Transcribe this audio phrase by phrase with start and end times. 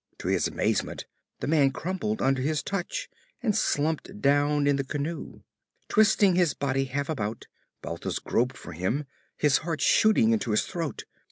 [0.17, 1.05] To his amazement,
[1.41, 3.07] the man crumpled under his touch
[3.43, 5.41] and slumped down in the canoe.
[5.89, 7.45] Twisting his body half about,
[7.83, 9.05] Balthus groped for him,
[9.37, 11.03] his heart shooting into his throat.